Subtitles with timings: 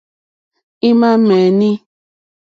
[0.89, 1.71] Ímá ŋmɛ̀ní.